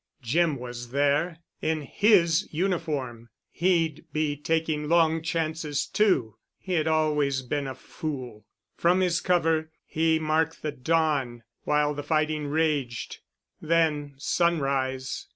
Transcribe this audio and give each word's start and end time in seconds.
Jim 0.23 0.55
was 0.57 0.89
there—in 0.89 1.83
his 1.83 2.51
uniform. 2.51 3.29
He'd 3.51 4.05
be 4.11 4.35
taking 4.35 4.89
long 4.89 5.21
chances 5.21 5.85
too. 5.85 6.37
He 6.57 6.73
had 6.73 6.87
always 6.87 7.43
been 7.43 7.67
a 7.67 7.75
fool.... 7.75 8.47
From 8.75 9.01
his 9.01 9.21
cover 9.21 9.69
he 9.85 10.17
marked 10.17 10.63
the 10.63 10.71
dawn 10.71 11.43
while 11.65 11.93
the 11.93 12.01
fighting 12.01 12.47
raged—then 12.47 14.15
sunrise. 14.17 15.27